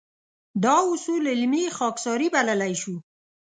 [0.63, 2.95] دا اصول علمي خاکساري بللی شو.